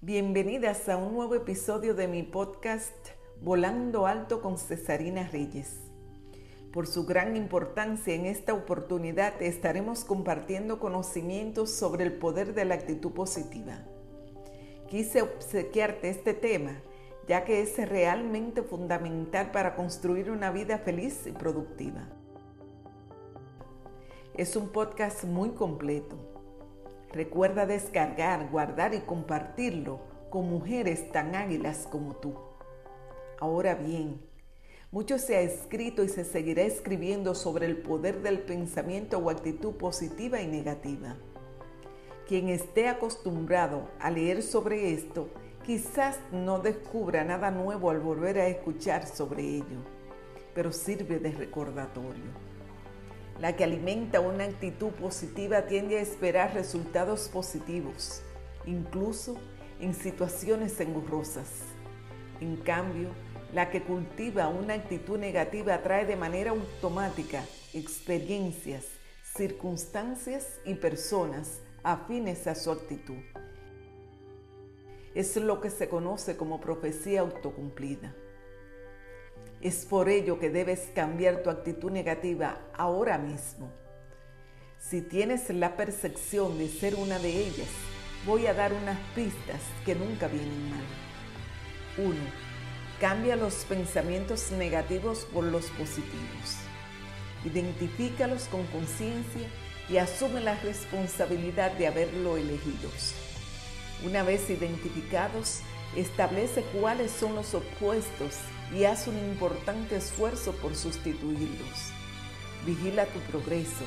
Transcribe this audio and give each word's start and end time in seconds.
Bienvenidas 0.00 0.88
a 0.88 0.96
un 0.96 1.12
nuevo 1.12 1.34
episodio 1.34 1.92
de 1.92 2.06
mi 2.06 2.22
podcast 2.22 2.94
Volando 3.42 4.06
Alto 4.06 4.40
con 4.40 4.56
Cesarina 4.56 5.26
Reyes. 5.26 5.80
Por 6.72 6.86
su 6.86 7.04
gran 7.04 7.34
importancia 7.34 8.14
en 8.14 8.24
esta 8.24 8.54
oportunidad 8.54 9.42
estaremos 9.42 10.04
compartiendo 10.04 10.78
conocimientos 10.78 11.72
sobre 11.72 12.04
el 12.04 12.12
poder 12.12 12.54
de 12.54 12.64
la 12.64 12.76
actitud 12.76 13.10
positiva. 13.10 13.82
Quise 14.88 15.22
obsequiarte 15.22 16.10
este 16.10 16.32
tema 16.32 16.80
ya 17.26 17.44
que 17.44 17.60
es 17.60 17.76
realmente 17.88 18.62
fundamental 18.62 19.50
para 19.50 19.74
construir 19.74 20.30
una 20.30 20.52
vida 20.52 20.78
feliz 20.78 21.26
y 21.26 21.32
productiva. 21.32 22.08
Es 24.34 24.54
un 24.54 24.68
podcast 24.68 25.24
muy 25.24 25.50
completo. 25.50 26.37
Recuerda 27.12 27.66
descargar, 27.66 28.50
guardar 28.50 28.94
y 28.94 29.00
compartirlo 29.00 30.00
con 30.30 30.48
mujeres 30.48 31.10
tan 31.10 31.34
águilas 31.34 31.86
como 31.90 32.16
tú. 32.16 32.34
Ahora 33.40 33.74
bien, 33.74 34.20
mucho 34.90 35.18
se 35.18 35.36
ha 35.36 35.40
escrito 35.40 36.02
y 36.04 36.08
se 36.08 36.24
seguirá 36.24 36.62
escribiendo 36.62 37.34
sobre 37.34 37.66
el 37.66 37.78
poder 37.78 38.22
del 38.22 38.40
pensamiento 38.40 39.18
o 39.18 39.30
actitud 39.30 39.74
positiva 39.74 40.40
y 40.40 40.46
negativa. 40.46 41.16
Quien 42.26 42.48
esté 42.48 42.88
acostumbrado 42.88 43.88
a 44.00 44.10
leer 44.10 44.42
sobre 44.42 44.92
esto 44.92 45.30
Quizás 45.68 46.18
no 46.32 46.60
descubra 46.60 47.24
nada 47.24 47.50
nuevo 47.50 47.90
al 47.90 48.00
volver 48.00 48.38
a 48.38 48.46
escuchar 48.46 49.06
sobre 49.06 49.42
ello, 49.42 49.84
pero 50.54 50.72
sirve 50.72 51.18
de 51.18 51.30
recordatorio. 51.30 52.24
La 53.38 53.54
que 53.54 53.64
alimenta 53.64 54.20
una 54.20 54.44
actitud 54.44 54.90
positiva 54.90 55.66
tiende 55.66 55.98
a 55.98 56.02
esperar 56.02 56.54
resultados 56.54 57.28
positivos, 57.28 58.22
incluso 58.66 59.36
en 59.80 59.94
situaciones 59.94 60.80
engorrosas. 60.80 61.48
En 62.40 62.56
cambio, 62.56 63.10
la 63.52 63.70
que 63.70 63.82
cultiva 63.82 64.48
una 64.48 64.74
actitud 64.74 65.18
negativa 65.18 65.74
atrae 65.74 66.04
de 66.04 66.16
manera 66.16 66.50
automática 66.50 67.44
experiencias, 67.72 68.86
circunstancias 69.36 70.58
y 70.64 70.74
personas 70.74 71.60
afines 71.84 72.46
a 72.46 72.54
su 72.54 72.72
actitud 72.72 73.22
es 75.18 75.36
lo 75.36 75.60
que 75.60 75.70
se 75.70 75.88
conoce 75.88 76.36
como 76.36 76.60
profecía 76.60 77.22
autocumplida. 77.22 78.14
Es 79.60 79.84
por 79.84 80.08
ello 80.08 80.38
que 80.38 80.50
debes 80.50 80.90
cambiar 80.94 81.42
tu 81.42 81.50
actitud 81.50 81.90
negativa 81.90 82.60
ahora 82.76 83.18
mismo. 83.18 83.72
Si 84.78 85.02
tienes 85.02 85.50
la 85.50 85.76
percepción 85.76 86.58
de 86.58 86.68
ser 86.68 86.94
una 86.94 87.18
de 87.18 87.46
ellas, 87.46 87.68
voy 88.24 88.46
a 88.46 88.54
dar 88.54 88.72
unas 88.72 88.98
pistas 89.16 89.60
que 89.84 89.96
nunca 89.96 90.28
vienen 90.28 90.70
mal. 90.70 90.84
1. 91.98 92.14
Cambia 93.00 93.34
los 93.34 93.64
pensamientos 93.64 94.52
negativos 94.52 95.26
por 95.32 95.42
los 95.42 95.66
positivos. 95.70 96.56
Identifícalos 97.44 98.44
con 98.44 98.64
conciencia 98.66 99.48
y 99.88 99.96
asume 99.96 100.40
la 100.40 100.54
responsabilidad 100.60 101.72
de 101.72 101.88
haberlo 101.88 102.36
elegidos. 102.36 103.14
Una 104.04 104.22
vez 104.22 104.48
identificados, 104.50 105.62
establece 105.96 106.62
cuáles 106.80 107.10
son 107.10 107.34
los 107.34 107.54
opuestos 107.54 108.36
y 108.74 108.84
haz 108.84 109.06
un 109.08 109.18
importante 109.18 109.96
esfuerzo 109.96 110.52
por 110.52 110.74
sustituirlos. 110.74 111.92
Vigila 112.66 113.06
tu 113.06 113.20
progreso. 113.20 113.84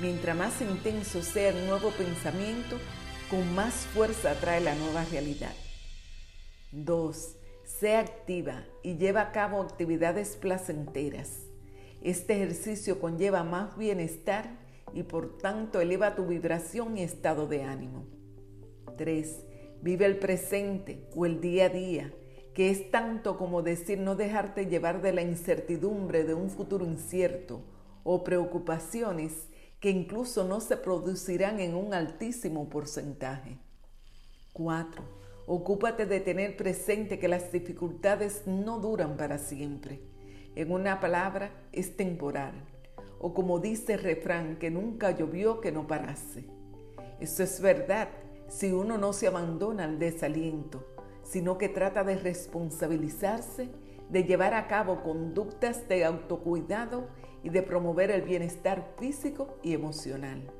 Mientras 0.00 0.36
más 0.36 0.60
intenso 0.60 1.22
sea 1.22 1.50
el 1.50 1.66
nuevo 1.66 1.90
pensamiento, 1.90 2.76
con 3.30 3.54
más 3.54 3.74
fuerza 3.94 4.32
atrae 4.32 4.60
la 4.60 4.74
nueva 4.74 5.04
realidad. 5.04 5.54
2. 6.72 7.36
Sé 7.64 7.96
activa 7.96 8.64
y 8.82 8.96
lleva 8.96 9.22
a 9.22 9.32
cabo 9.32 9.62
actividades 9.62 10.36
placenteras. 10.36 11.46
Este 12.02 12.34
ejercicio 12.34 13.00
conlleva 13.00 13.44
más 13.44 13.76
bienestar 13.76 14.58
y 14.92 15.02
por 15.02 15.38
tanto 15.38 15.80
eleva 15.80 16.14
tu 16.14 16.26
vibración 16.26 16.96
y 16.96 17.02
estado 17.02 17.46
de 17.46 17.62
ánimo. 17.62 18.06
3. 18.96 19.49
Vive 19.82 20.04
el 20.04 20.18
presente 20.18 21.08
o 21.14 21.24
el 21.24 21.40
día 21.40 21.66
a 21.66 21.68
día, 21.70 22.12
que 22.54 22.70
es 22.70 22.90
tanto 22.90 23.38
como 23.38 23.62
decir 23.62 23.98
no 23.98 24.14
dejarte 24.14 24.66
llevar 24.66 25.00
de 25.00 25.12
la 25.12 25.22
incertidumbre 25.22 26.24
de 26.24 26.34
un 26.34 26.50
futuro 26.50 26.84
incierto 26.84 27.62
o 28.04 28.22
preocupaciones 28.22 29.48
que 29.80 29.88
incluso 29.88 30.44
no 30.44 30.60
se 30.60 30.76
producirán 30.76 31.60
en 31.60 31.74
un 31.74 31.94
altísimo 31.94 32.68
porcentaje. 32.68 33.56
4. 34.52 35.02
Ocúpate 35.46 36.04
de 36.04 36.20
tener 36.20 36.56
presente 36.56 37.18
que 37.18 37.28
las 37.28 37.50
dificultades 37.50 38.46
no 38.46 38.78
duran 38.80 39.16
para 39.16 39.38
siempre. 39.38 40.02
En 40.54 40.70
una 40.70 41.00
palabra, 41.00 41.52
es 41.72 41.96
temporal. 41.96 42.52
O 43.18 43.32
como 43.32 43.58
dice 43.58 43.94
el 43.94 44.00
refrán, 44.00 44.58
que 44.58 44.70
nunca 44.70 45.12
llovió 45.12 45.60
que 45.62 45.72
no 45.72 45.86
parase. 45.86 46.44
Eso 47.20 47.42
es 47.42 47.60
verdad 47.60 48.08
si 48.50 48.72
uno 48.72 48.98
no 48.98 49.12
se 49.12 49.28
abandona 49.28 49.84
al 49.84 50.00
desaliento, 50.00 50.84
sino 51.22 51.56
que 51.56 51.68
trata 51.68 52.02
de 52.02 52.16
responsabilizarse, 52.16 53.70
de 54.08 54.24
llevar 54.24 54.54
a 54.54 54.66
cabo 54.66 55.04
conductas 55.04 55.86
de 55.88 56.04
autocuidado 56.04 57.06
y 57.44 57.50
de 57.50 57.62
promover 57.62 58.10
el 58.10 58.22
bienestar 58.22 58.92
físico 58.98 59.56
y 59.62 59.72
emocional. 59.72 60.50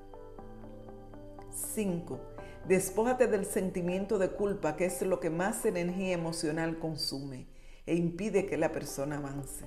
5. 1.50 2.20
Despójate 2.68 3.26
del 3.26 3.44
sentimiento 3.44 4.18
de 4.18 4.30
culpa, 4.30 4.76
que 4.76 4.84
es 4.84 5.02
lo 5.02 5.18
que 5.18 5.30
más 5.30 5.64
energía 5.66 6.12
emocional 6.12 6.78
consume 6.78 7.48
e 7.86 7.96
impide 7.96 8.46
que 8.46 8.56
la 8.56 8.70
persona 8.70 9.18
avance. 9.18 9.64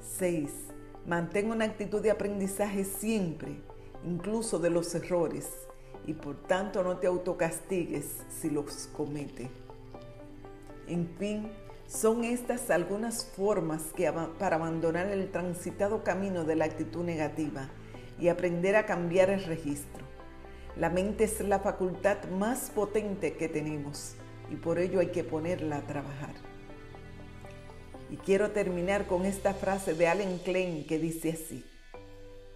6. 0.00 0.50
Mantén 1.06 1.52
una 1.52 1.64
actitud 1.64 2.02
de 2.02 2.10
aprendizaje 2.10 2.82
siempre, 2.82 3.62
incluso 4.04 4.58
de 4.58 4.70
los 4.70 4.92
errores 4.96 5.48
y 6.06 6.14
por 6.14 6.36
tanto 6.36 6.82
no 6.82 6.98
te 6.98 7.06
autocastigues 7.06 8.06
si 8.28 8.50
los 8.50 8.88
comete. 8.96 9.50
En 10.86 11.08
fin, 11.18 11.50
son 11.88 12.24
estas 12.24 12.70
algunas 12.70 13.24
formas 13.24 13.82
para 14.38 14.56
abandonar 14.56 15.06
el 15.08 15.30
transitado 15.30 16.04
camino 16.04 16.44
de 16.44 16.56
la 16.56 16.64
actitud 16.64 17.04
negativa 17.04 17.68
y 18.18 18.28
aprender 18.28 18.76
a 18.76 18.86
cambiar 18.86 19.30
el 19.30 19.44
registro. 19.44 20.04
La 20.76 20.90
mente 20.90 21.24
es 21.24 21.40
la 21.40 21.60
facultad 21.60 22.24
más 22.30 22.70
potente 22.70 23.34
que 23.34 23.48
tenemos 23.48 24.14
y 24.50 24.56
por 24.56 24.78
ello 24.78 25.00
hay 25.00 25.08
que 25.08 25.24
ponerla 25.24 25.78
a 25.78 25.86
trabajar. 25.86 26.34
Y 28.10 28.16
quiero 28.16 28.52
terminar 28.52 29.06
con 29.06 29.24
esta 29.24 29.54
frase 29.54 29.94
de 29.94 30.06
Allen 30.06 30.38
Klein 30.38 30.86
que 30.86 30.98
dice 30.98 31.32
así. 31.32 31.64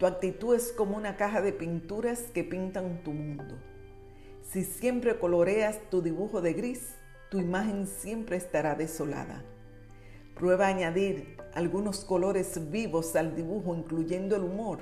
Tu 0.01 0.07
actitud 0.07 0.55
es 0.55 0.71
como 0.71 0.97
una 0.97 1.15
caja 1.15 1.43
de 1.43 1.53
pinturas 1.53 2.21
que 2.33 2.43
pintan 2.43 3.03
tu 3.03 3.11
mundo. 3.11 3.59
Si 4.41 4.63
siempre 4.63 5.19
coloreas 5.19 5.77
tu 5.91 6.01
dibujo 6.01 6.41
de 6.41 6.53
gris, 6.53 6.95
tu 7.29 7.37
imagen 7.37 7.85
siempre 7.85 8.35
estará 8.35 8.73
desolada. 8.73 9.43
Prueba 10.33 10.65
a 10.65 10.69
añadir 10.69 11.37
algunos 11.53 12.03
colores 12.03 12.71
vivos 12.71 13.15
al 13.15 13.35
dibujo, 13.35 13.75
incluyendo 13.75 14.35
el 14.35 14.41
humor, 14.41 14.79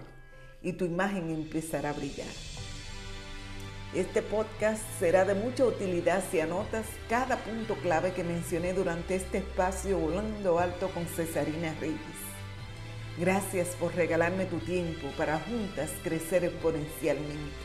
y 0.61 0.71
tu 0.71 0.85
imagen 0.85 1.31
empezará 1.31 1.89
a 1.89 1.93
brillar. 1.93 2.31
Este 3.93 4.21
podcast 4.21 4.83
será 4.99 5.25
de 5.25 5.35
mucha 5.35 5.65
utilidad 5.65 6.23
si 6.31 6.39
anotas 6.39 6.85
cada 7.09 7.35
punto 7.35 7.75
clave 7.81 8.13
que 8.13 8.23
mencioné 8.23 8.73
durante 8.73 9.15
este 9.15 9.39
espacio 9.39 9.99
volando 9.99 10.59
alto 10.59 10.89
con 10.93 11.05
Cesarina 11.07 11.75
Reyes. 11.81 12.28
Gracias 13.19 13.75
por 13.75 13.93
regalarme 13.95 14.45
tu 14.45 14.59
tiempo 14.59 15.09
para 15.17 15.39
juntas 15.39 15.91
crecer 16.03 16.45
exponencialmente. 16.45 17.57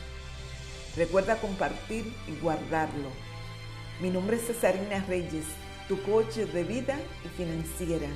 Recuerda 0.97 1.37
compartir 1.37 2.11
y 2.27 2.37
guardarlo. 2.41 3.09
Mi 4.01 4.09
nombre 4.09 4.35
es 4.35 4.47
Cesarina 4.47 5.05
Reyes, 5.07 5.45
tu 5.87 6.01
coach 6.01 6.35
de 6.35 6.63
vida 6.65 6.99
y 7.23 7.29
financiera. 7.37 8.09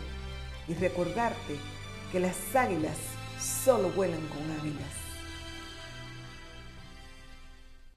Y 0.68 0.74
recordarte 0.74 1.56
que 2.12 2.19
las 2.19 2.36
águilas 2.53 2.97
solo 3.39 3.89
vuelan 3.92 4.27
con 4.27 4.51
águilas. 4.59 5.08